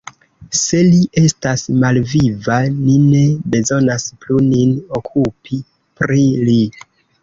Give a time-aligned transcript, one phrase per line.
[0.59, 3.23] Se li estas malviva, ni ne
[3.55, 5.65] bezonas plu nin okupi
[6.03, 6.63] pri li.